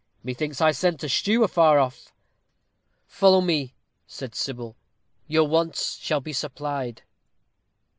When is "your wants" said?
5.27-5.99